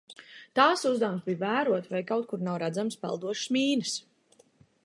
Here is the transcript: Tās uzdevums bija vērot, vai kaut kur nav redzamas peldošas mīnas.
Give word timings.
Tās 0.59 0.85
uzdevums 0.91 1.27
bija 1.27 1.37
vērot, 1.43 1.91
vai 1.97 2.01
kaut 2.13 2.27
kur 2.33 2.43
nav 2.49 2.57
redzamas 2.65 3.01
peldošas 3.05 3.55
mīnas. 3.59 3.95